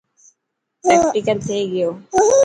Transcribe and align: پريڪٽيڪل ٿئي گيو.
پريڪٽيڪل 0.83 1.37
ٿئي 1.47 1.61
گيو. 1.71 1.89